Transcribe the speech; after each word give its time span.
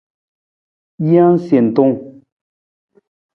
Jee 1.07 1.37
sentunung. 1.47 1.95